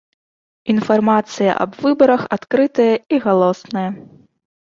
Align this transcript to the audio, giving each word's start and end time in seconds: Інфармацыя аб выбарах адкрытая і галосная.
Інфармацыя 0.73 1.51
аб 1.65 1.71
выбарах 1.83 2.21
адкрытая 2.37 2.89
і 3.17 3.19
галосная. 3.29 3.87